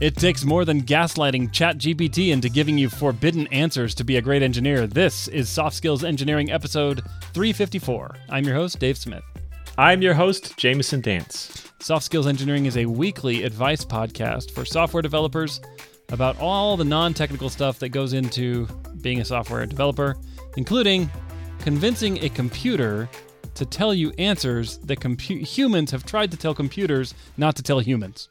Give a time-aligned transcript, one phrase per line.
[0.00, 4.42] It takes more than gaslighting ChatGPT into giving you forbidden answers to be a great
[4.42, 4.88] engineer.
[4.88, 8.16] This is Soft Skills Engineering episode 354.
[8.28, 9.22] I'm your host, Dave Smith.
[9.78, 11.70] I'm your host, Jamison Dance.
[11.78, 15.60] Soft Skills Engineering is a weekly advice podcast for software developers
[16.10, 18.66] about all the non technical stuff that goes into
[19.00, 20.16] being a software developer,
[20.56, 21.08] including
[21.60, 23.08] convincing a computer
[23.54, 27.78] to tell you answers that compu- humans have tried to tell computers not to tell
[27.78, 28.28] humans.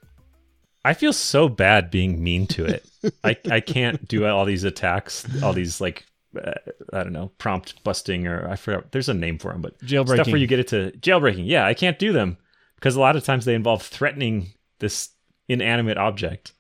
[0.86, 2.86] I feel so bad being mean to it.
[3.24, 6.06] I, I can't do all these attacks, all these like
[6.42, 6.52] uh,
[6.92, 8.92] I don't know, prompt busting or I forgot.
[8.92, 10.14] There's a name for them, but Jailbreaking.
[10.16, 11.46] stuff where you get it to jailbreaking.
[11.46, 12.38] Yeah, I can't do them
[12.76, 15.10] because a lot of times they involve threatening this
[15.48, 16.54] inanimate object,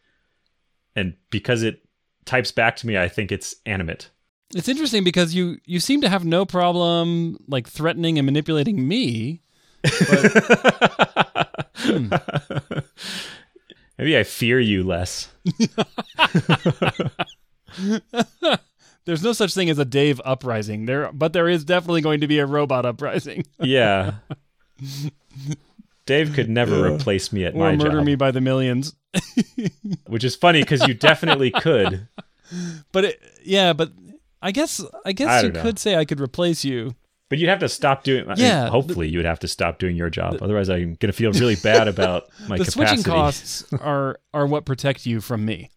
[0.95, 1.81] and because it
[2.25, 4.09] types back to me, I think it's animate.
[4.55, 9.41] It's interesting because you you seem to have no problem like threatening and manipulating me.
[9.81, 12.13] But, hmm.
[13.97, 15.31] Maybe I fear you less.
[19.05, 22.27] There's no such thing as a Dave uprising there, but there is definitely going to
[22.27, 24.15] be a robot uprising Yeah.
[26.05, 27.73] Dave could never replace me at my job.
[27.73, 28.95] or my murder job, me by the millions.
[30.07, 32.07] which is funny because you definitely could.
[32.91, 33.91] But it, yeah, but
[34.41, 35.61] I guess I guess I you know.
[35.61, 36.95] could say I could replace you.
[37.33, 38.25] But you'd have to stop doing.
[38.29, 40.37] I mean, Yeah, hopefully, you would have to stop doing your job.
[40.39, 42.71] Otherwise, I'm going to feel really bad about my the capacity.
[42.71, 45.71] switching costs are are what protect you from me.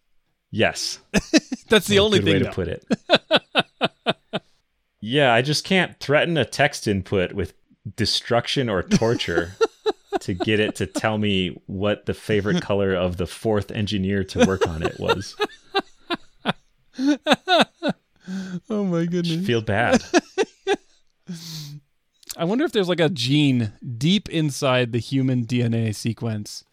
[0.51, 0.99] Yes,
[1.69, 2.27] That's the only thing.
[2.27, 2.49] way though.
[2.49, 4.43] to put it.
[5.01, 7.55] yeah, I just can't threaten a text input with
[7.95, 9.53] destruction or torture
[10.19, 14.45] to get it to tell me what the favorite color of the fourth engineer to
[14.45, 15.35] work on it was.
[18.69, 19.43] Oh my goodness.
[19.47, 20.03] Feel bad.
[22.37, 26.63] I wonder if there's like a gene deep inside the human DNA sequence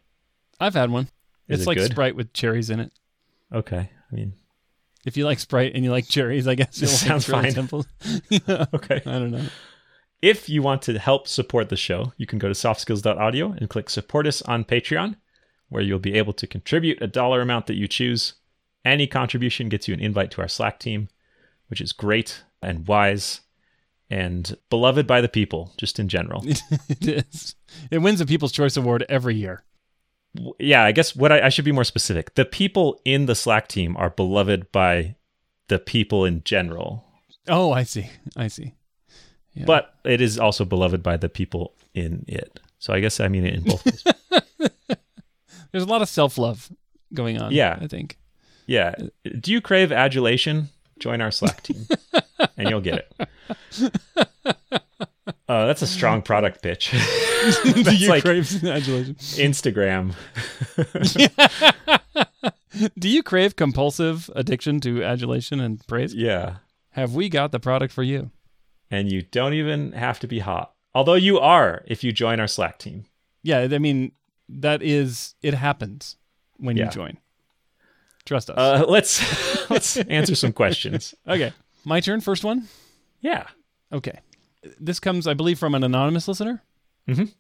[0.59, 1.07] I've had one.
[1.47, 1.91] Is it's it like good?
[1.91, 2.91] Sprite with cherries in it.
[3.53, 4.33] Okay, I mean,
[5.05, 7.53] If you like Sprite and you like cherries, I guess you'll Sounds like fine.
[7.53, 7.85] Temple.
[8.29, 8.65] yeah.
[8.73, 8.97] okay.
[9.05, 9.45] I don't know.
[10.21, 13.89] If you want to help support the show, you can go to softskills.audio and click
[13.89, 15.15] support us on Patreon,
[15.69, 18.33] where you'll be able to contribute a dollar amount that you choose.
[18.85, 21.09] Any contribution gets you an invite to our Slack team,
[21.67, 23.41] which is great and wise
[24.09, 26.43] and beloved by the people, just in general.
[26.89, 27.55] it is.
[27.91, 29.63] It wins the People's Choice Award every year.
[30.59, 32.35] Yeah, I guess what I, I should be more specific.
[32.35, 35.15] The people in the Slack team are beloved by
[35.67, 37.05] the people in general,
[37.47, 38.09] Oh, I see.
[38.37, 38.73] I see.
[39.53, 39.65] Yeah.
[39.65, 42.59] but it is also beloved by the people in it.
[42.77, 44.03] So I guess I mean it in both ways.
[45.71, 46.71] There's a lot of self love
[47.13, 47.51] going on.
[47.51, 47.77] Yeah.
[47.81, 48.17] I think.
[48.69, 48.93] Yeah.
[49.39, 50.69] Do you crave adulation?
[50.99, 51.87] Join our Slack team
[52.55, 54.71] and you'll get it.
[55.47, 56.91] Uh, that's a strong product pitch.
[57.63, 59.15] Do you like crave adulation?
[59.15, 60.13] Instagram.
[62.99, 66.13] Do you crave compulsive addiction to adulation and praise?
[66.13, 66.57] Yeah.
[66.91, 68.29] Have we got the product for you?
[68.91, 70.73] And you don't even have to be hot.
[70.93, 73.05] Although you are if you join our Slack team.
[73.41, 74.11] Yeah, I mean
[74.49, 76.15] that is it happens
[76.57, 76.85] when Yeah.
[76.85, 77.17] you join.
[78.29, 78.57] Trust us.
[78.59, 81.15] Uh, let's let's answer some questions.
[81.27, 81.51] okay.
[81.83, 82.67] My turn first one.
[83.21, 83.47] Yeah.
[83.91, 84.19] Okay.
[84.79, 86.61] This comes I believe from an anonymous listener.
[87.07, 87.31] Mhm.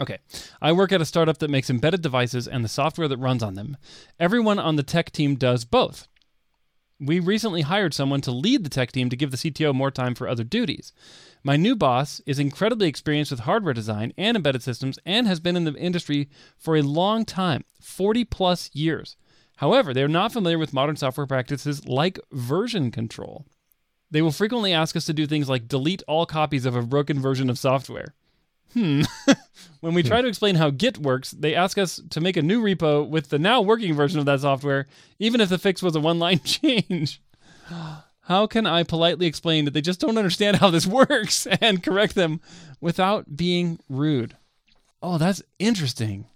[0.00, 0.18] Okay.
[0.60, 3.54] I work at a startup that makes embedded devices and the software that runs on
[3.54, 3.76] them.
[4.18, 6.08] Everyone on the tech team does both.
[6.98, 10.16] We recently hired someone to lead the tech team to give the CTO more time
[10.16, 10.92] for other duties.
[11.44, 15.54] My new boss is incredibly experienced with hardware design and embedded systems and has been
[15.54, 16.28] in the industry
[16.58, 19.16] for a long time 40 plus years.
[19.56, 23.46] However, they are not familiar with modern software practices like version control.
[24.10, 27.20] They will frequently ask us to do things like delete all copies of a broken
[27.20, 28.14] version of software.
[28.72, 29.02] Hmm.
[29.80, 32.62] when we try to explain how Git works, they ask us to make a new
[32.62, 34.86] repo with the now working version of that software,
[35.18, 37.20] even if the fix was a one line change.
[38.22, 42.14] How can I politely explain that they just don't understand how this works and correct
[42.14, 42.40] them
[42.80, 44.36] without being rude?
[45.02, 46.26] Oh, that's interesting.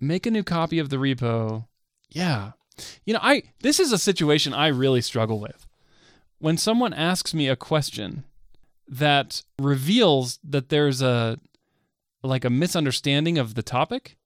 [0.00, 1.66] Make a new copy of the repo.
[2.10, 2.52] Yeah.
[3.04, 5.66] You know, I this is a situation I really struggle with.
[6.38, 8.24] When someone asks me a question
[8.86, 11.38] that reveals that there's a
[12.22, 14.16] like a misunderstanding of the topic,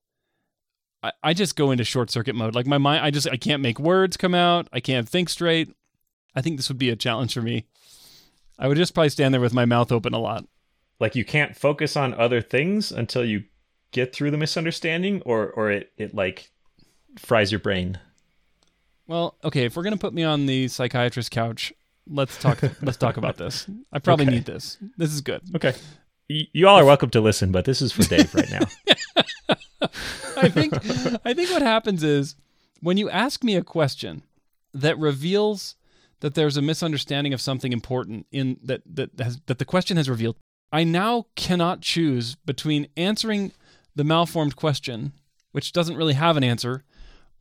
[1.02, 2.54] I, I just go into short circuit mode.
[2.54, 4.68] Like my mind I just I can't make words come out.
[4.72, 5.74] I can't think straight.
[6.34, 7.66] I think this would be a challenge for me.
[8.58, 10.44] I would just probably stand there with my mouth open a lot.
[11.00, 13.44] Like you can't focus on other things until you
[13.90, 16.51] get through the misunderstanding or or it, it like
[17.18, 17.98] fries your brain.
[19.06, 21.72] Well, okay, if we're gonna put me on the psychiatrist couch,
[22.08, 23.66] let's talk let's talk about this.
[23.92, 24.34] I probably Okay.
[24.36, 24.78] need this.
[24.96, 25.42] This is good.
[25.54, 25.74] Okay.
[26.30, 28.66] Y- you all are welcome to listen, but this is for Dave right now.
[30.36, 30.72] I think
[31.24, 32.36] I think what happens is
[32.80, 34.22] when you ask me a question
[34.72, 35.76] that reveals
[36.20, 40.08] that there's a misunderstanding of something important in that that has that the question has
[40.08, 40.36] revealed,
[40.72, 43.52] I now cannot choose between answering
[43.94, 45.12] the malformed question,
[45.50, 46.84] which doesn't really have an answer,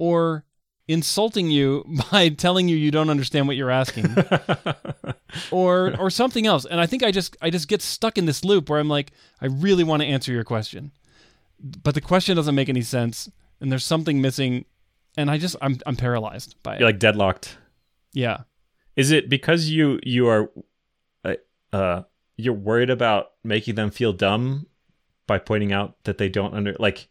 [0.01, 0.44] or
[0.88, 4.07] insulting you by telling you you don't understand what you're asking
[5.51, 8.44] or or something else and i think i just i just get stuck in this
[8.44, 9.12] loop where i'm like
[9.42, 10.92] i really want to answer your question
[11.83, 14.65] but the question doesn't make any sense and there's something missing
[15.15, 17.57] and i just i'm i'm paralyzed by it You're like deadlocked.
[18.13, 18.39] yeah
[18.95, 20.51] Is it because you you are
[21.24, 21.36] uh,
[21.71, 22.01] uh
[22.38, 24.65] you're worried about making them feel dumb
[25.27, 27.07] by pointing out that they don't under like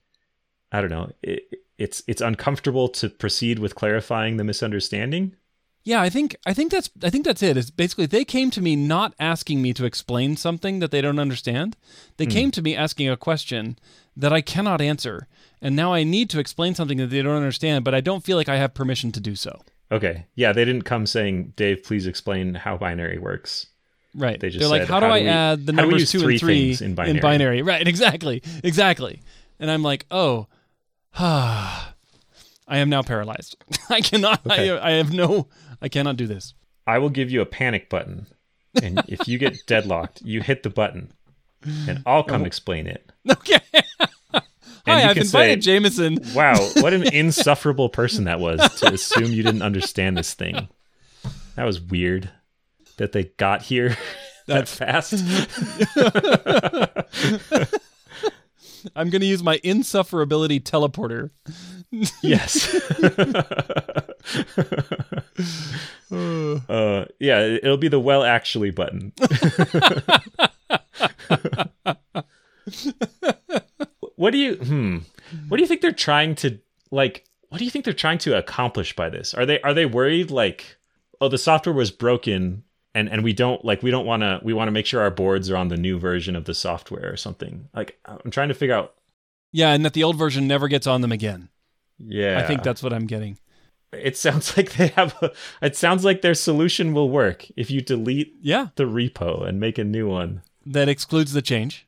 [0.72, 1.10] I don't know.
[1.22, 1.42] It,
[1.80, 5.34] it's it's uncomfortable to proceed with clarifying the misunderstanding.
[5.82, 8.60] yeah i think i think that's i think that's it it's basically they came to
[8.60, 11.76] me not asking me to explain something that they don't understand
[12.16, 12.30] they hmm.
[12.30, 13.78] came to me asking a question
[14.16, 15.26] that i cannot answer
[15.60, 18.36] and now i need to explain something that they don't understand but i don't feel
[18.36, 19.60] like i have permission to do so
[19.92, 20.26] Okay.
[20.34, 23.66] Yeah, they didn't come saying, "Dave, please explain how binary works."
[24.14, 24.38] Right.
[24.38, 26.20] They just They're like, said, how do how I we- add the do numbers two
[26.20, 27.62] three and three things in binary?
[27.62, 27.86] Right.
[27.86, 28.42] Exactly.
[28.62, 29.20] Exactly.
[29.58, 30.46] And I'm like, oh,
[31.18, 31.92] I
[32.68, 33.56] am now paralyzed.
[33.90, 34.46] I cannot.
[34.46, 34.70] Okay.
[34.70, 35.48] I, I have no.
[35.82, 36.54] I cannot do this.
[36.86, 38.26] I will give you a panic button.
[38.80, 41.12] And if you get deadlocked, you hit the button.
[41.64, 42.46] And I'll come oh.
[42.46, 43.10] explain it.
[43.30, 43.60] Okay.
[44.86, 46.18] And Hi, I've invited say- Jamison.
[46.34, 50.68] Wow, what an insufferable person that was to assume you didn't understand this thing.
[51.56, 52.30] That was weird
[52.96, 53.98] that they got here
[54.46, 55.12] that fast.
[58.96, 61.30] I'm going to use my insufferability teleporter.
[62.22, 62.74] yes.
[66.68, 69.12] uh, yeah, it'll be the well actually button.
[74.16, 74.98] what do you hmm
[75.48, 76.58] what do you think they're trying to
[76.90, 79.34] like what do you think they're trying to accomplish by this?
[79.34, 80.76] Are they are they worried like
[81.20, 82.62] oh the software was broken
[82.94, 85.10] and and we don't like we don't want to we want to make sure our
[85.10, 87.68] boards are on the new version of the software or something.
[87.74, 88.94] Like I'm trying to figure out
[89.52, 91.48] Yeah, and that the old version never gets on them again.
[91.98, 92.40] yeah.
[92.42, 93.38] I think that's what I'm getting.
[93.92, 95.30] it sounds like they have a,
[95.62, 99.78] it sounds like their solution will work if you delete Yeah, the repo and make
[99.78, 100.42] a new one.
[100.66, 101.86] that excludes the change.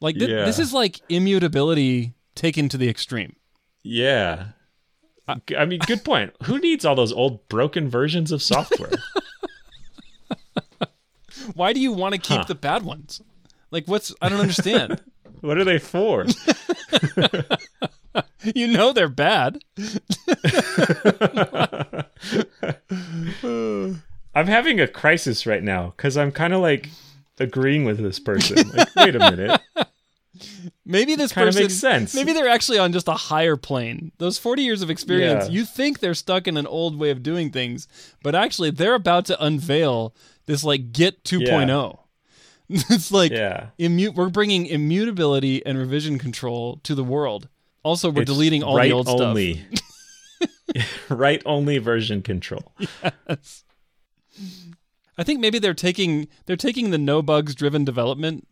[0.00, 0.44] Like thi- Yeah.
[0.44, 3.36] this is like immutability taken to the extreme.
[3.82, 4.48] Yeah.
[5.56, 6.32] I mean, good point.
[6.44, 8.90] Who needs all those old broken versions of software?
[11.54, 12.44] Why do you want to keep Huh.
[12.48, 13.20] the bad ones?
[13.70, 15.00] Like, what's I don't understand.
[15.40, 16.26] what are they for?
[18.54, 19.62] you know they're bad.
[24.34, 26.88] I'm having a crisis right now because I'm kind of like
[27.38, 28.68] agreeing with this person.
[28.74, 29.60] Like, wait a minute.
[30.84, 32.14] Maybe this Kind of person makes sense.
[32.14, 34.12] Maybe they're actually on just a higher plane.
[34.18, 35.52] Those 40 years of experience, Yeah.
[35.52, 37.86] you think they're stuck in an old way of doing things,
[38.22, 40.14] but actually they're about to unveil
[40.46, 41.98] this like Git 2.0.
[42.68, 43.68] it's like Yeah.
[43.78, 47.48] immu- we're bringing immutability and revision control to the world.
[47.82, 49.64] Also, we're It's deleting all the old only.
[51.08, 52.72] write only version control.
[53.28, 53.64] Yes.
[55.18, 58.46] I think maybe they're taking they're taking the no bugs driven development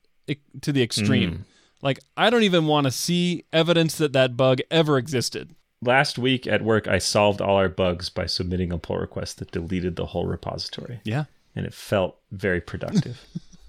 [0.60, 1.30] to the extreme.
[1.32, 1.40] Mm.
[1.82, 5.54] Like, I don't even want to see evidence that that bug ever existed.
[5.80, 9.52] Last week at work, I solved all our bugs by submitting a pull request that
[9.52, 11.24] deleted the whole repository, Yeah.
[11.54, 13.24] and it felt very productive.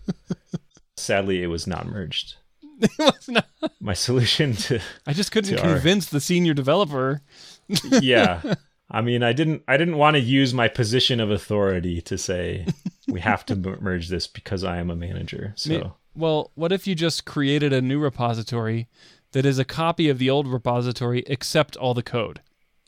[0.98, 2.36] Sadly, it was not merged.
[2.82, 3.48] It was not-
[3.82, 7.22] My solution to I just couldn't To our- convince the senior developer.
[8.02, 8.56] yeah,
[8.90, 12.66] I mean, I didn't I didn't want to use my position of authority to say
[13.08, 15.54] we have to merge this because I am a manager.
[15.58, 18.88] So Well, what if you just created a new repository
[19.32, 22.42] that is a copy of the old repository except all the code?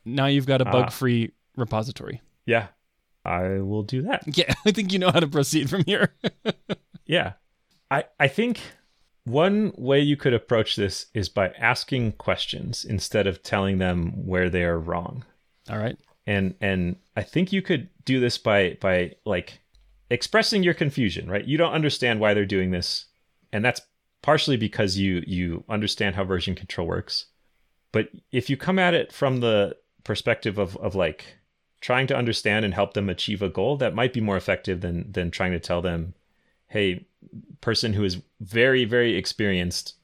[0.03, 0.71] Now you've got a Ah.
[0.71, 2.21] bug-free repository.
[2.45, 2.67] yeah,
[3.23, 4.23] I will do that.
[4.37, 6.13] Yeah, I think you know how to proceed from here.
[7.05, 7.33] Yeah.
[7.89, 8.61] I I think
[9.25, 14.49] one way you could approach this is by asking questions instead of telling them where
[14.49, 15.25] they are wrong.
[15.69, 15.97] all right.
[16.25, 19.59] And and I think you could do this by by like
[20.09, 21.45] expressing your confusion, right?
[21.45, 23.05] You don't understand why they're doing this,
[23.51, 23.81] and that's
[24.22, 27.27] partially because you you understand how version control works.
[27.91, 31.38] But if you come at it from the perspective of of like
[31.81, 35.12] trying to understand and help them achieve a goal, that might be more effective than
[35.12, 36.13] than trying to tell them,
[36.67, 37.05] "Hey,
[37.60, 39.96] person who is very very experienced,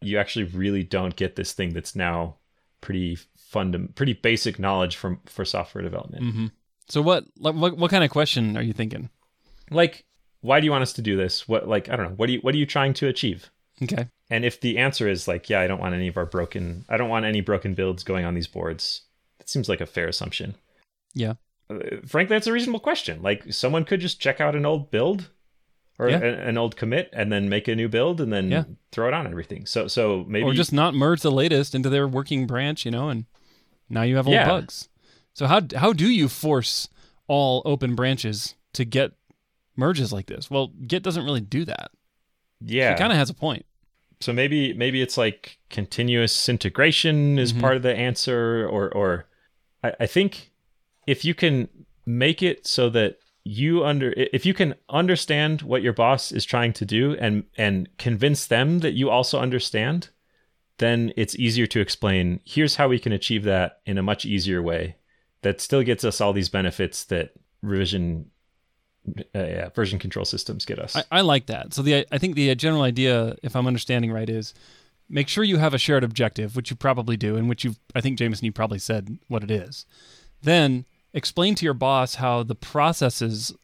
[0.00, 2.36] you actually really don't get this thing that's now
[2.80, 3.18] pretty
[3.52, 6.46] fundam- pretty basic knowledge from for software development." hmm
[6.88, 9.10] So what, what what kind of question are you thinking?
[9.70, 10.04] like
[10.40, 12.34] why do you want us to do this what like i don't know what do
[12.34, 13.50] you what are you trying to achieve
[13.82, 14.08] Okay.
[14.30, 16.96] and if the answer is like yeah i don't want any of our broken i
[16.96, 19.02] don't want any broken builds going on these boards
[19.38, 20.54] that seems like a fair assumption
[21.14, 21.34] Yeah.
[21.70, 25.30] uh, frankly that's a reasonable question like someone could just check out an old build
[25.98, 26.20] or Yeah.
[26.20, 28.64] a- an old commit and then make a new build and then Yeah.
[28.92, 32.06] throw it on everything so so maybe Or just not merge the latest into their
[32.08, 33.24] working branch, you know, and
[33.88, 34.46] now you have old Yeah.
[34.48, 34.88] bugs.
[35.34, 36.88] So how how do you force
[37.28, 39.12] all open branches to get
[39.76, 40.50] merges like this?
[40.50, 41.90] Well, Git doesn't really do that.
[42.60, 43.64] yeah It kind of has a point.
[44.20, 47.60] so maybe maybe it's like continuous integration is Mhm.
[47.60, 49.26] part of the answer or or
[49.84, 50.50] I, I think
[51.06, 51.68] if you can
[52.06, 56.72] make it so that you under if you can understand what your boss is trying
[56.72, 60.08] to do and and convince them that you also understand
[60.78, 64.60] then it's easier to explain here's how we can achieve that in a much easier
[64.62, 64.96] way
[65.42, 68.30] that still gets us all these benefits that revision
[69.18, 71.74] uh, yeah, version control systems get us I, I like that.
[71.74, 74.54] So the I think the general idea, if I'm understanding right, is
[75.08, 78.00] make sure you have a shared objective, which you probably do, and which you I
[78.00, 79.86] think Jamison you probably said what it is.
[80.42, 80.84] Then
[81.14, 83.54] explain to your boss how the processes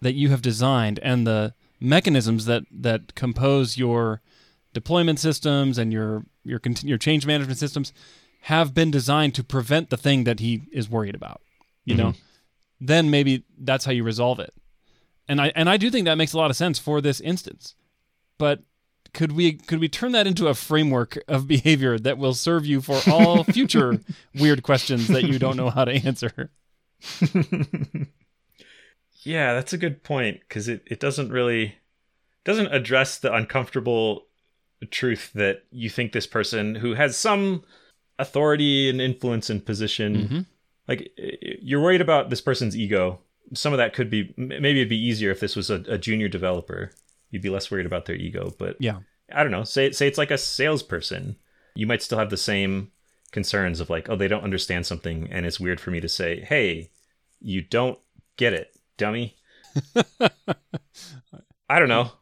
[0.00, 4.20] that you have designed and the mechanisms that that compose your
[4.74, 7.92] deployment systems and your your your change management systems
[8.42, 11.40] have been designed to prevent the thing that he is worried about.
[11.84, 12.14] You know,
[12.80, 14.52] then maybe that's how you resolve it.
[15.28, 17.74] And I and I do think that makes a lot of sense for this instance.
[18.38, 18.62] But
[19.14, 22.80] could we could we turn that into a framework of behavior that will serve you
[22.80, 24.00] for all future
[24.34, 26.50] weird questions that you don't know how to answer?
[29.22, 31.74] Yeah, that's a good point because it, it doesn't really
[32.44, 34.26] doesn't address the uncomfortable
[34.90, 37.64] truth that you think this person who has some
[38.18, 40.46] authority and influence and position Mhm.
[40.86, 41.10] like
[41.60, 43.18] you're worried about this person's ego.
[43.54, 46.28] Some of that could be maybe it'd be easier if this was a, a junior
[46.28, 46.90] developer.
[47.30, 49.00] You'd be less worried about their ego, but Yeah.
[49.32, 49.64] I don't know.
[49.64, 51.36] Say say it's like a salesperson.
[51.74, 52.90] You might still have the same
[53.30, 56.40] concerns of like, oh, they don't understand something, and it's weird for me to say,
[56.40, 56.90] hey,
[57.40, 57.98] you don't
[58.36, 59.36] get it, dummy.
[61.68, 62.12] I don't know.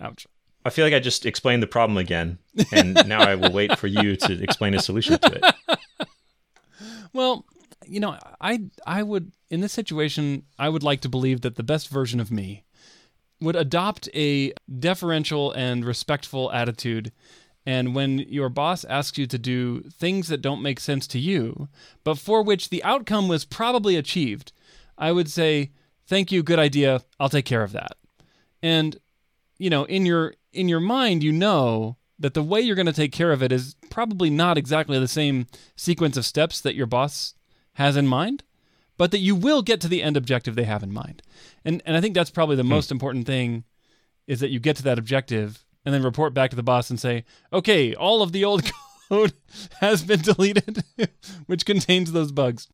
[0.00, 0.26] Ouch.
[0.64, 2.38] I feel like I just explained the problem again,
[2.72, 5.54] and now I will wait for you to explain a solution to it.
[7.12, 7.44] Well,
[7.90, 11.64] you know, I I would in this situation, I would like to believe that the
[11.64, 12.64] best version of me
[13.40, 17.10] would adopt a deferential and respectful attitude.
[17.66, 21.68] And when your boss asks you to do things that don't make sense to you,
[22.04, 24.52] but for which the outcome was probably achieved,
[24.96, 25.72] I would say,
[26.06, 27.02] "Thank you, good idea.
[27.18, 27.96] I'll take care of that."
[28.62, 28.98] And
[29.58, 32.92] you know, in your in your mind, you know that the way you're going to
[32.92, 36.86] take care of it is probably not exactly the same sequence of steps that your
[36.86, 37.34] boss
[37.80, 38.44] has in mind,
[38.96, 41.22] but that you will get to the end objective they have in mind.
[41.64, 42.68] And and I think that's probably the hmm.
[42.68, 43.64] most important thing
[44.26, 47.00] is that you get to that objective and then report back to the boss and
[47.00, 48.70] say, "Okay, all of the old
[49.08, 49.32] code
[49.80, 50.84] has been deleted,
[51.46, 52.68] which contains those bugs."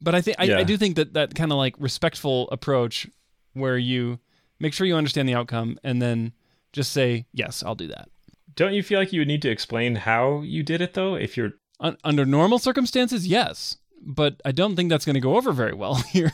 [0.00, 3.06] But I think I, I do think that that kind of like respectful approach
[3.52, 4.18] where you
[4.58, 6.32] make sure you understand the outcome and then
[6.72, 8.08] just say, "Yes, I'll do that."
[8.54, 11.14] Don't you feel like you would need to explain how you did it though?
[11.14, 15.36] If you're Un- under normal circumstances, yes, but I don't think that's going to go
[15.36, 16.32] over very well here.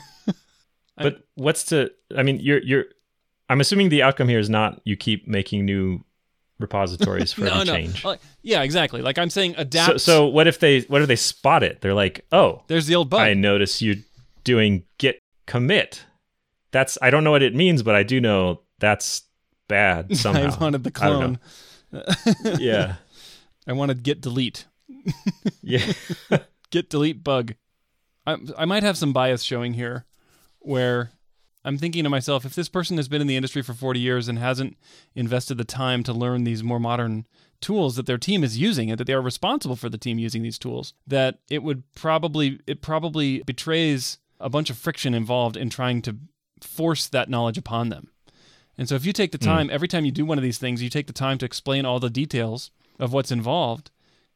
[0.97, 1.91] But what's to?
[2.17, 2.85] I mean, you're you're.
[3.49, 6.03] I'm assuming the outcome here is not you keep making new
[6.59, 7.73] repositories for no, every no.
[7.73, 8.05] change.
[8.05, 9.01] Uh, yeah, exactly.
[9.01, 10.01] Like I'm saying, So, adapt.
[10.01, 11.79] so what if they what if they spot it?
[11.81, 13.21] They're like, oh, there's the old bug.
[13.21, 14.03] I notice you
[14.43, 16.03] doing git commit.
[16.71, 19.23] That's I don't know what it means, but I do know that's
[19.69, 20.53] bad somehow.
[20.53, 21.39] I wanted the clone.
[22.59, 22.95] yeah,
[23.65, 24.65] I wanted git delete.
[25.63, 25.93] yeah.
[26.71, 27.55] Git delete bug.
[28.25, 30.05] I, I might have some bias showing here
[30.59, 31.11] where
[31.65, 34.27] I'm thinking to myself if this person has been in the industry for 40 years
[34.27, 34.77] and hasn't
[35.15, 37.25] invested the time to learn these more modern
[37.61, 40.41] tools that their team is using and that they are responsible for the team using
[40.41, 45.69] these tools that it would probably it probably betrays a bunch of friction involved in
[45.69, 46.15] trying to
[46.61, 48.09] force that knowledge upon them.
[48.77, 49.45] And so if you take the hmm.
[49.45, 51.85] time every time you do one of these things you take the time to explain
[51.85, 53.91] all the details of what's involved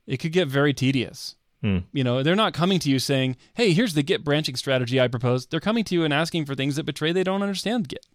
[0.06, 1.36] it could get very tedious.
[1.64, 1.78] Hmm.
[1.94, 5.08] You know, they're not coming to you saying, "Hey, here's the Git branching strategy I
[5.08, 8.06] proposed." They're coming to you and asking for things that betray they don't understand Git.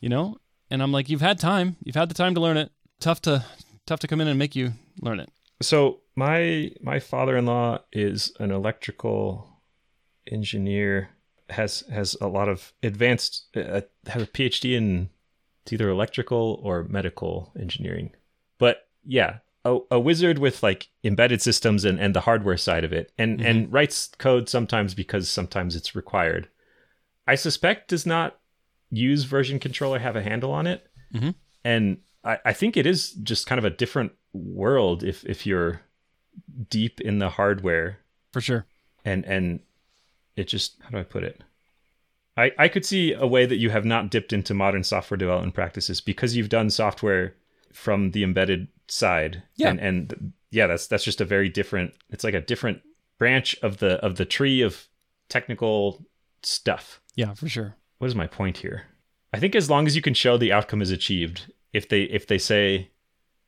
[0.00, 1.76] You know, and I'm like, "You've had time.
[1.84, 2.72] You've had the time to learn it.
[2.98, 3.44] Tough to
[3.86, 5.30] tough to come in and make you learn it."
[5.62, 9.60] So my my father-in-law is an electrical
[10.30, 11.10] engineer.
[11.50, 15.10] has has a lot of advanced uh, has a PhD in
[15.62, 18.10] it's either electrical or medical engineering.
[18.58, 22.92] But yeah, a, a wizard with like embedded systems and, and the hardware side of
[22.92, 26.48] it, and and writes code sometimes because sometimes it's required.
[27.26, 28.38] I suspect does not
[28.90, 31.34] use version control or have a handle on it, Mhm.
[31.64, 35.82] and I, I think it is just kind of a different world if if you're
[36.70, 37.98] deep in the hardware
[38.32, 38.66] For sure.
[39.04, 39.60] and and
[40.36, 41.42] it just how do I put it?
[42.36, 45.54] I I could see a way that you have not dipped into modern software development
[45.54, 47.34] practices because you've done software
[47.72, 49.42] from the embedded side.
[49.56, 49.70] Yeah.
[49.70, 52.82] And and yeah, that's that's just a very different it's like a different
[53.18, 54.86] branch of the of the tree of
[55.28, 56.04] technical
[56.42, 57.00] stuff.
[57.16, 57.76] Yeah, for sure.
[57.98, 58.84] What is my point here?
[59.32, 62.26] I think as long as you can show the outcome is achieved, if they if
[62.26, 62.90] they say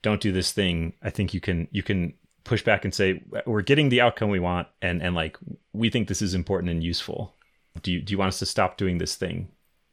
[0.02, 2.14] don't do this thing, I think you can you can
[2.44, 5.36] push back and say we're getting the outcome we want and and like
[5.72, 7.34] we think this is important and useful.
[7.82, 9.48] Do you do you want us to stop doing this thing?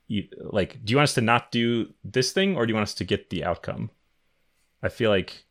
[0.08, 2.88] You, like do you want us to not do this thing or do you want
[2.88, 3.90] us to get the outcome?
[4.84, 5.46] I feel like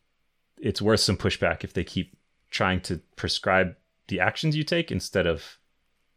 [0.61, 2.15] it's worth some pushback if they keep
[2.49, 3.75] trying to prescribe
[4.07, 5.57] the actions you take instead of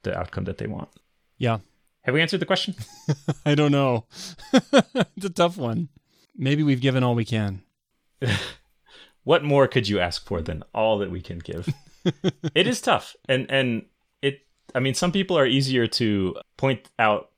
[0.02, 0.88] the outcome that they want.
[1.38, 1.58] Yeah.
[2.02, 2.74] Have we answered the question?
[3.46, 4.06] I don't know.
[4.52, 5.88] it's a tough one.
[6.36, 7.62] Maybe we've given all we can.
[9.24, 11.68] what more could you ask for than all that we can give?
[12.54, 13.86] it is tough, and and
[14.20, 14.40] it.
[14.74, 17.30] I mean, some people are easier to point out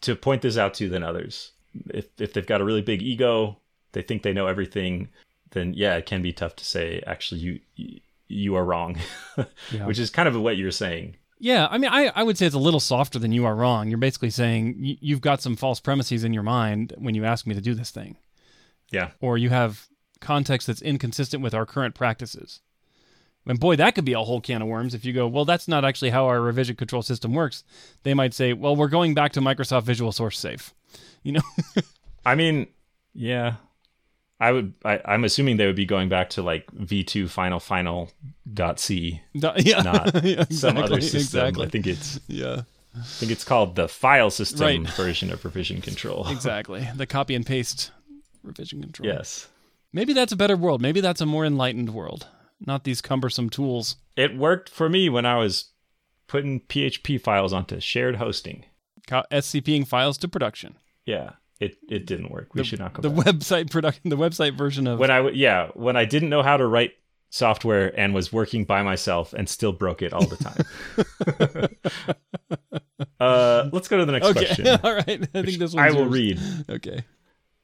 [0.00, 1.52] to point this out to than others.
[1.90, 3.58] If if they've got a really big ego,
[3.92, 5.10] they think they know everything.
[5.50, 7.02] Then yeah, it can be tough to say.
[7.06, 7.40] Actually,
[7.74, 8.98] you you, are wrong,
[9.72, 9.86] Yeah.
[9.86, 11.16] which is kind of what you're saying.
[11.40, 13.88] Yeah, I mean, I, I would say it's a little softer than you are wrong.
[13.88, 17.54] You're basically saying you've got some false premises in your mind when you ask me
[17.54, 18.16] to do this thing,
[18.90, 19.86] Yeah, or you have
[20.20, 22.60] context that's inconsistent with our current practices.
[23.46, 25.68] And boy, that could be a whole can of worms if you go, well, that's
[25.68, 27.64] not actually how our revision control system works.
[28.02, 30.74] They might say, well, we're going back to Microsoft Visual Source Safe.
[31.22, 31.40] You know,
[32.26, 32.66] I mean,
[33.14, 33.54] yeah.
[34.40, 34.74] I would.
[34.84, 38.10] I, I'm assuming they would be going back to like v2 final final
[38.52, 41.20] dot c yeah, not Yeah, some other exactly, system.
[41.46, 41.66] Exactly.
[41.66, 42.62] I think it's yeah,
[42.96, 44.88] I think it's called the file system Right.
[44.94, 46.26] version of revision control.
[46.30, 46.86] exactly.
[46.94, 47.90] The copy and paste
[48.44, 49.08] revision control.
[49.12, 49.48] yes.
[49.92, 50.82] Maybe that's a better world.
[50.82, 52.26] Maybe that's a more enlightened world.
[52.60, 53.96] Not these cumbersome tools.
[54.16, 55.70] It worked for me when I was
[56.26, 58.66] putting PHP files onto shared hosting.
[59.08, 60.76] SCPing files to production.
[61.06, 61.32] Yeah.
[61.60, 62.54] It it didn't work.
[62.54, 63.26] We should not go The back.
[63.26, 66.56] website production, the website version of when I w- yeah, when I didn't know how
[66.56, 66.92] to write
[67.30, 71.68] software and was working by myself and still broke it all the time.
[73.20, 74.66] uh, let's go to the next Okay, question.
[74.82, 75.28] all right.
[75.34, 76.40] I think this one I will read.
[76.70, 77.04] Okay.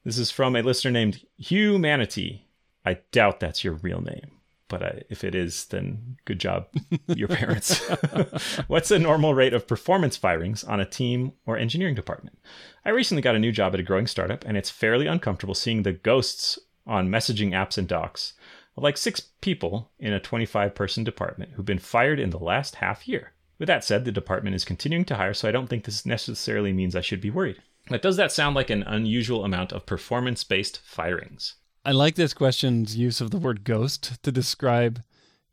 [0.03, 2.47] This is from a listener named Humanity.
[2.85, 4.31] I doubt that's your real name,
[4.67, 6.67] but I, if it is, then good job,
[7.07, 7.79] your parents.
[8.67, 12.39] What's a normal rate of performance firings on a team or engineering department?
[12.83, 15.83] I recently got a new job at a growing startup, and it's fairly uncomfortable seeing
[15.83, 18.33] the ghosts on messaging apps and docs
[18.77, 22.75] of like six people in a 25 person department who've been fired in the last
[22.75, 23.33] half year.
[23.57, 26.73] With that said, the department is continuing to hire, so I don't think this necessarily
[26.73, 27.61] means I should be worried.
[27.87, 31.55] But does that sound like an unusual amount of performance based firings?
[31.85, 35.03] I like this question's use of the word ghost to describe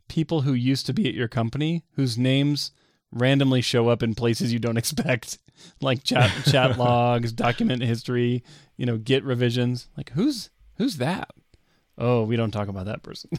[0.08, 2.72] people who used to be at your company whose names
[3.10, 5.36] randomly show up in places you don't expect,
[5.82, 8.42] like chat chat logs, document history,
[8.78, 9.88] you know, Git revisions.
[9.94, 11.28] Like who's who's that?
[11.98, 13.30] Oh, we don't talk about that person.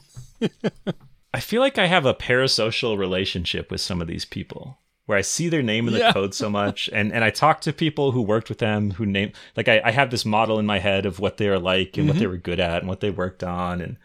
[1.33, 4.77] I feel like I have a parasocial relationship with some of these people.
[5.05, 6.13] Where I see their name in the Yeah.
[6.13, 9.31] code so much, and and I talk to people who worked with them who name
[9.55, 12.07] like I, I have this model in my head of what they are like and
[12.07, 12.31] what they mm-hmm.
[12.31, 13.97] were good at and what they worked on, and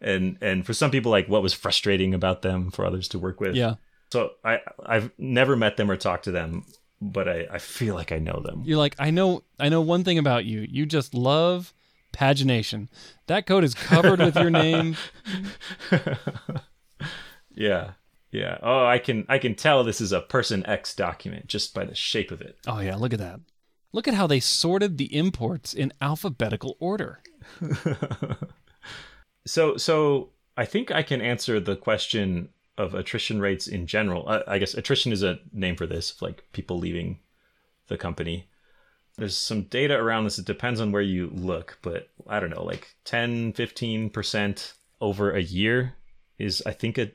[0.00, 3.40] and and for some people like what was frustrating about them for others to work
[3.40, 3.54] with.
[3.54, 3.76] Yeah.
[4.12, 6.64] So I I've never met them or talked to them,
[7.00, 8.62] but I I feel like I know them.
[8.64, 10.66] You're like, I know I know one thing about you.
[10.68, 11.72] You just love
[12.12, 12.88] pagination.
[13.26, 14.96] That code is covered with your name.
[17.54, 17.92] Yeah.
[18.32, 18.58] Yeah.
[18.62, 21.94] Oh, I can I can tell this is a person X document just by the
[21.94, 22.58] shape of it.
[22.66, 23.40] Oh yeah, look at that.
[23.92, 27.20] Look at how they sorted the imports in alphabetical order.
[29.46, 34.28] So so I think I can answer the question of attrition rates in general.
[34.28, 37.18] I, I guess attrition is a name for this, like people leaving
[37.88, 38.48] the company.
[39.16, 40.38] There's some data around this.
[40.38, 45.42] It depends on where you look, but I don't know, like 10, 15% over a
[45.42, 45.94] year
[46.38, 47.12] is I think a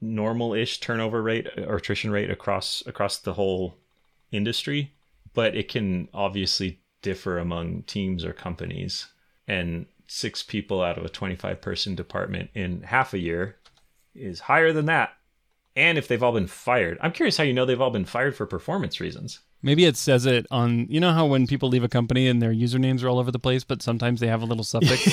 [0.00, 3.76] normal-ish turnover rate uh, or attrition rate across across the whole
[4.30, 4.92] industry,
[5.34, 9.06] but it can obviously differ among teams or companies.
[9.48, 13.56] And six people out of a 25 person department in half a year
[14.14, 15.10] is higher than that.
[15.74, 18.34] And if they've all been fired, I'm curious how you know they've all been fired
[18.34, 19.40] for performance reasons.
[19.66, 22.52] Maybe it says it on you know how when people leave a company and their
[22.52, 25.04] usernames are all over the place, but sometimes they have a little suffix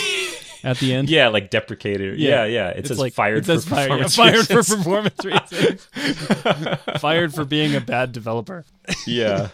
[0.64, 1.10] at the end.
[1.10, 2.20] Yeah, like deprecated.
[2.20, 2.46] Yeah.
[2.46, 2.70] Yeah, yeah.
[2.70, 5.86] It It's says like fired it says for fired, yeah, fired for performance reasons.
[7.00, 8.64] fired for being a bad developer.
[9.08, 9.48] yeah.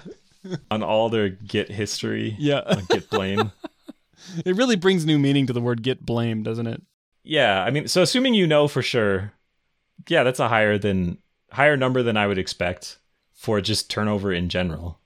[0.70, 2.36] On all their Git history.
[2.38, 2.64] Yeah.
[2.68, 3.54] on Git blame.
[4.46, 6.82] It really brings new meaning to the word Git blame, doesn't it?
[7.24, 9.32] Yeah, I mean, so assuming you know for sure,
[10.10, 11.20] yeah, that's a higher than
[11.52, 12.98] higher number than I would expect
[13.40, 15.00] for just turnover in general,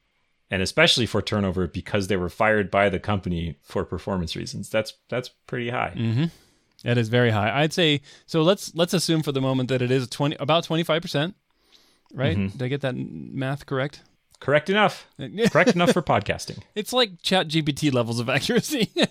[0.49, 4.69] and especially for turnover because they were fired by the company for performance reasons.
[4.71, 5.93] That's that's pretty high.
[5.95, 6.25] Mm-hmm.
[6.83, 7.61] That is very high.
[7.61, 8.41] I'd say so.
[8.41, 11.35] Let's let's assume for the moment that it is twenty about twenty five percent.
[12.11, 12.35] Right?
[12.35, 12.53] Mhm.
[12.53, 14.01] Did I get that math correct?
[14.39, 15.07] Correct enough.
[15.51, 16.61] Correct enough for podcasting.
[16.75, 18.89] It's like Chat GPT levels of accuracy.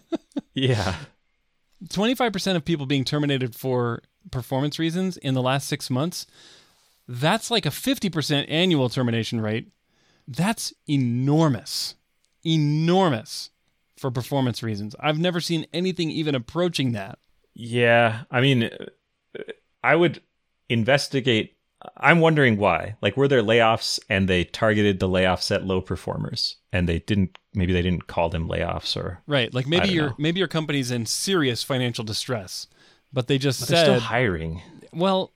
[0.55, 0.97] Yeah.
[1.89, 6.27] 25% of people being terminated for performance reasons in the last six months,
[7.09, 9.69] that's like a 50% annual termination rate.
[10.29, 11.97] That's enormous.
[12.45, 13.51] Enormous
[13.97, 14.95] for performance reasons.
[15.01, 17.19] I've never seen anything even approaching that.
[17.55, 18.71] Yeah, I mean,
[19.85, 20.23] I would
[20.69, 21.57] investigate.
[21.97, 22.97] I'm wondering why.
[23.03, 27.39] Like, were there layoffs and they targeted the layoffs at low performers, and they didn't?
[27.55, 29.53] Maybe they didn't call them layoffs, or Right.
[29.53, 30.15] Like maybe your know.
[30.19, 32.69] maybe your company's in serious financial distress,
[33.13, 34.63] but they just but they're still said, hiring.
[34.93, 35.33] well,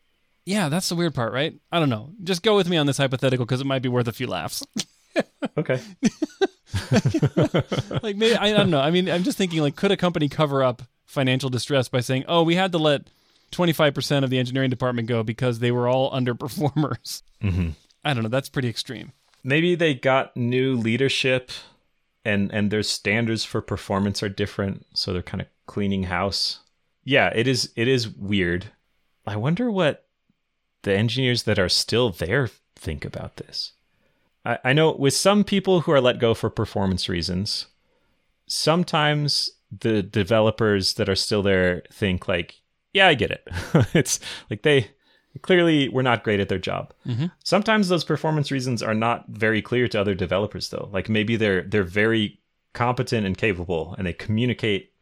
[0.46, 1.54] yeah, that's the weird part, right?
[1.70, 2.12] I don't know.
[2.24, 4.64] Just go with me on this hypothetical because it might be worth a few laughs.
[5.56, 5.80] Okay.
[8.02, 8.80] like maybe I, I don't know.
[8.80, 12.24] I mean, I'm just thinking like, could a company cover up financial distress by saying,
[12.28, 13.08] "Oh, we had to let
[13.52, 17.70] 25% of the engineering department go because they were all underperformers." hmm
[18.04, 18.28] I don't know.
[18.28, 19.12] That's pretty extreme.
[19.42, 21.50] Maybe they got new leadership,
[22.24, 26.60] and and their standards for performance are different, so they're kind of cleaning house.
[27.04, 27.72] Yeah, it is.
[27.74, 28.66] It is weird.
[29.26, 30.05] I wonder what
[30.82, 33.72] the engineers that are still there think about this.
[34.44, 37.66] I, I know with some people who are let go for performance reasons,
[38.46, 42.60] sometimes the developers that are still there think like,
[42.92, 43.46] yeah, I get it.
[43.94, 44.90] it's like they
[45.42, 46.94] clearly were not great at their job.
[47.06, 47.30] Mhm.
[47.44, 50.88] Sometimes those performance reasons are not very clear to other developers though.
[50.92, 52.40] Like maybe they're they're very
[52.72, 54.92] competent and capable and they communicate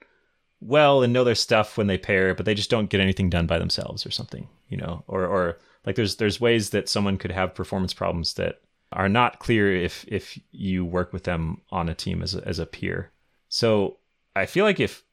[0.60, 3.46] well and know their stuff when they pair, but they just don't get anything done
[3.46, 5.04] by themselves or something, you know.
[5.06, 8.60] Or or like there's there's ways that someone could have performance problems that
[8.92, 12.58] are not clear if if you work with them on a team as a, as
[12.58, 13.10] a peer.
[13.48, 13.98] So
[14.34, 15.04] I feel like if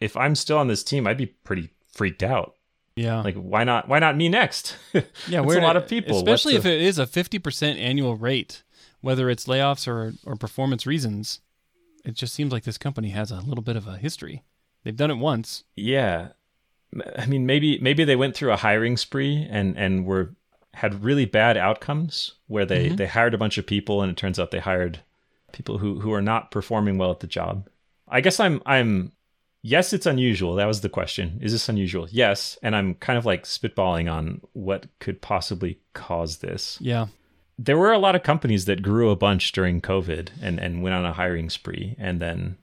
[0.00, 2.54] if I'm still on this team, I'd be pretty freaked out.
[2.96, 3.20] Yeah.
[3.20, 4.76] Like why not why not me next?
[5.28, 6.16] yeah, where a lot of people.
[6.16, 8.62] Especially What's if it is a 50% annual rate,
[9.00, 11.40] whether it's layoffs or or performance reasons.
[12.06, 14.42] It just seems like this company has a little bit of a history.
[14.84, 15.64] They've done it once.
[15.74, 16.28] Yeah.
[17.18, 20.34] I mean maybe maybe they went through a hiring spree and and were
[20.74, 22.96] had really bad outcomes where they Mhm.
[22.96, 25.00] they hired a bunch of people and it turns out they hired
[25.52, 27.68] people who who are not performing well at the job.
[28.08, 29.12] I guess I'm I'm
[29.62, 30.54] yes, it's unusual.
[30.54, 31.38] That was the question.
[31.42, 32.06] Is this unusual?
[32.10, 36.78] Yes, and I'm kind of like spitballing on what could possibly cause this.
[36.80, 37.06] Yeah.
[37.58, 40.94] There were a lot of companies that grew a bunch during COVID and and went
[40.94, 42.58] on a hiring spree and then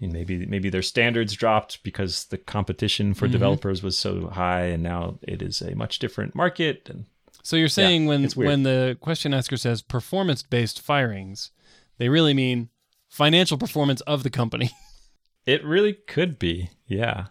[0.00, 3.32] maybe maybe their standards dropped because the competition for Mhm.
[3.32, 7.04] developers was so high and now it is a much different market and
[7.42, 11.50] So you're saying when when the question asker says performance based firings,
[11.98, 12.68] they really mean
[13.08, 14.70] financial performance of the company.
[15.46, 16.70] it really could be.
[16.86, 17.26] Yeah.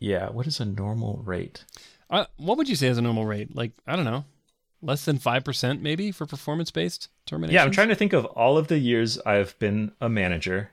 [0.00, 1.64] Yeah, what is a normal rate?
[2.08, 3.54] Uh, what would you say is a normal rate?
[3.54, 4.24] Like I don't know,
[4.82, 7.54] less than 5% maybe for performance based terminations.
[7.54, 10.70] Yeah, I'm trying to think of all of the years I've been a manager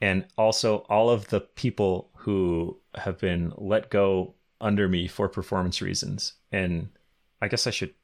[0.00, 5.80] and also all of the people who have been let go under me for performance
[5.82, 6.34] reasons.
[6.50, 6.88] And
[7.40, 7.94] I guess I should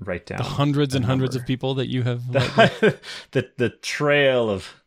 [0.00, 2.98] write down the hundreds and hundreds of people that you have the,
[3.32, 4.82] the the trail of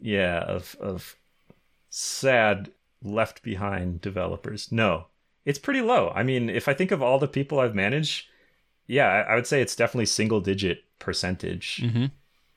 [0.00, 1.16] yeah, of of
[1.90, 2.70] sad
[3.02, 4.70] left behind developers.
[4.72, 5.06] No.
[5.44, 6.12] It's pretty low.
[6.14, 8.26] I mean, if I think of all the people I've managed,
[8.88, 12.10] yeah, I, would say it's definitely single digit percentage Mhm.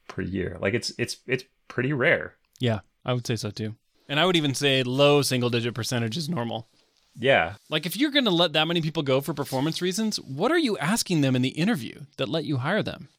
[0.08, 0.58] per year.
[0.60, 2.36] Like it's it's it's pretty rare.
[2.60, 3.76] Yeah, I would say so too.
[4.10, 6.68] And I would even say low single digit percentage is normal.
[7.16, 7.56] Yeah.
[7.70, 10.58] Like if you're going to let that many people go for performance reasons, what are
[10.58, 13.10] you asking them in the interview that let you hire them?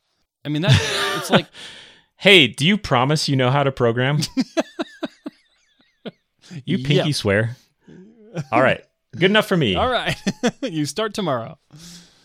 [0.44, 0.72] I mean that
[1.18, 1.46] it's like
[2.16, 4.20] Hey, do you promise you know how to program?
[6.64, 7.56] you pinky swear.
[8.50, 8.84] All right.
[9.14, 9.74] Good enough for me.
[9.76, 10.16] All right.
[10.62, 11.58] you start tomorrow.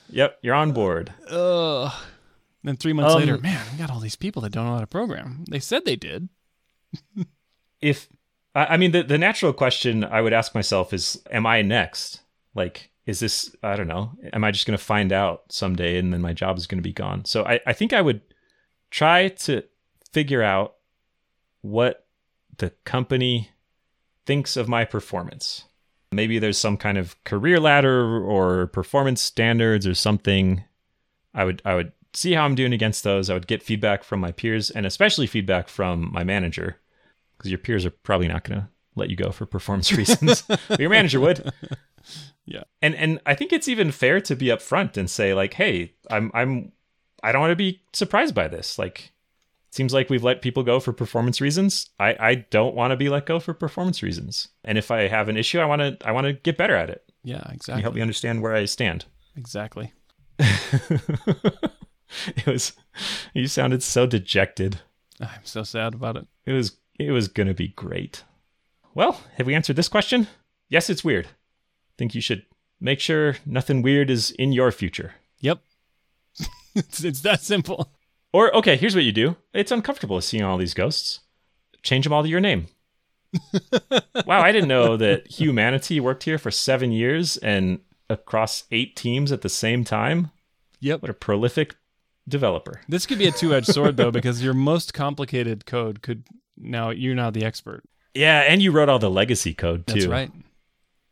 [0.10, 1.13] Yep, you're on board.
[1.30, 1.91] Ugh.
[2.63, 4.80] Then 3 months Um, later, man, we got all these people that don't know how
[4.80, 5.46] to program.
[5.50, 6.30] They said they did.
[7.82, 8.10] if
[8.56, 12.22] I I mean the the natural question I would ask myself is am I next?
[12.56, 16.12] Like is this I don't know, am I just going to find out someday and
[16.13, 17.24] then my job is going to be gone?
[17.26, 18.22] So I I think I would
[18.89, 19.63] try to
[20.12, 20.76] figure out
[21.62, 22.06] what
[22.58, 23.52] the company
[24.26, 25.65] thinks of my performance.
[26.12, 30.63] Maybe there's some kind of career ladder or performance standards or something.
[31.34, 33.30] I would I would see how I'm doing against those.
[33.30, 36.78] I would get feedback from my peers and especially feedback from my manager
[37.38, 40.41] because your peers are probably not going to let you go for performance reasons.
[40.43, 41.52] but your manager would.
[42.46, 42.63] Yeah.
[42.82, 46.32] And and I think it's even fair to be upfront and say like, "Hey, I'm
[46.34, 46.72] I'm
[47.22, 48.80] I don't want to be surprised by this.
[48.80, 49.12] Like
[49.78, 51.90] seems like we've let people go for performance reasons.
[52.00, 54.50] I I don't want to be let go for performance reasons.
[54.63, 56.90] And if I have an issue, I want to I want to get better at
[56.90, 57.04] it.
[57.24, 57.82] Yeah, Can you exactly.
[57.84, 59.94] help me understand where I stand?" Exactly.
[60.40, 61.72] it
[62.46, 62.74] was
[63.34, 64.80] you sounded so dejected.
[65.22, 66.28] I'm so sad about it.
[66.46, 68.24] It was it was gonna be great.
[68.94, 70.28] Well, have we answered this question?
[70.70, 71.28] Yes, it's weird.
[71.98, 72.46] Think you should
[72.80, 75.16] make sure nothing weird is in your future.
[75.40, 75.60] Yep.
[76.76, 77.92] it's, it's that simple.
[78.38, 79.36] Or okay, here's what you do.
[79.52, 81.21] It's uncomfortable seeing all these ghosts.
[81.82, 82.67] Change them all to your name.
[84.28, 87.80] wow, I didn't know that humanity worked here for seven years and
[88.12, 90.30] across eight teams at the same time.
[90.82, 91.02] Yep.
[91.02, 91.78] What a prolific
[92.28, 92.80] developer.
[92.88, 96.23] This could be a two-edged sword though because your most complicated code could
[96.56, 97.86] now you're now the expert.
[98.13, 99.93] Yeah, and you wrote all the legacy code too.
[99.95, 100.32] That's right.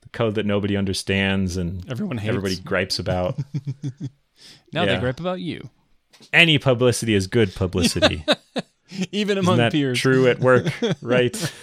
[0.02, 2.30] The code that nobody understands and Everyone hates.
[2.30, 3.40] everybody gripes about.
[4.72, 5.00] now they yeah.
[5.00, 5.72] gripe about you.
[6.34, 8.26] Any publicity is good publicity.
[9.12, 10.00] Even Isn't among that peers.
[10.00, 10.68] true at work?
[11.02, 11.54] right.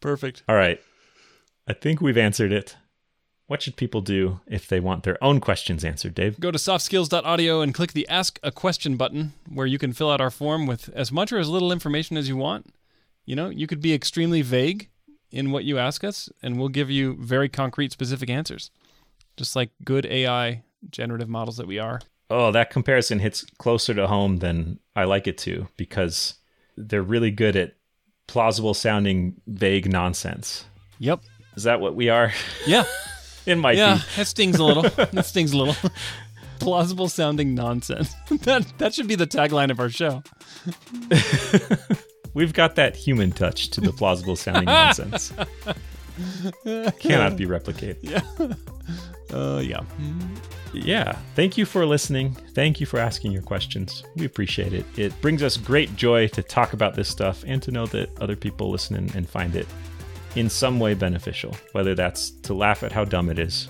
[0.00, 0.42] Perfect.
[0.48, 0.80] All right.
[1.66, 2.76] I think we've answered it.
[3.48, 6.40] What should people do if they want their own questions answered, Dave?
[6.40, 10.20] Go to softskills.audio and click the Ask a Question button where you can fill out
[10.20, 12.74] our form with as much or as little information as you want.
[13.24, 14.88] You know, you could be extremely vague
[15.30, 18.70] in what you ask us, and we'll give you very concrete, specific answers.
[19.36, 22.00] Just like good AI generative models that we are.
[22.28, 26.34] Oh, that comparison hits closer to home than I like it to because
[26.76, 27.74] they're really good at
[28.26, 30.64] plausible sounding vague nonsense.
[30.98, 31.20] Yep.
[31.56, 32.32] Is that what we are?
[32.66, 32.84] Yeah.
[33.46, 33.96] it might yeah.
[33.96, 34.02] be.
[34.16, 34.82] That stings a little.
[35.12, 35.90] that stings a little.
[36.58, 38.14] Plausible sounding nonsense.
[38.30, 40.22] that that should be the tagline of our show.
[42.32, 45.32] We've got that human touch to the plausible sounding nonsense.
[46.98, 47.98] Cannot be replicated.
[48.00, 48.22] Yeah.
[49.32, 49.80] Uh, yeah.
[50.72, 51.16] Yeah.
[51.34, 52.34] Thank you for listening.
[52.54, 54.04] Thank you for asking your questions.
[54.16, 54.84] We appreciate it.
[54.96, 58.36] It brings us great joy to talk about this stuff and to know that other
[58.36, 59.66] people listen and, and find it
[60.34, 63.68] in some way beneficial, whether that's to laugh at how dumb it is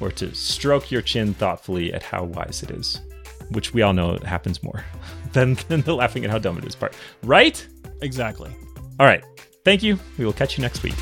[0.00, 3.00] or to stroke your chin thoughtfully at how wise it is,
[3.50, 4.84] which we all know happens more
[5.32, 6.94] than, than the laughing at how dumb it is part.
[7.22, 7.66] Right?
[8.02, 8.54] Exactly.
[9.00, 9.24] All right.
[9.64, 9.98] Thank you.
[10.18, 10.94] We will catch you next week.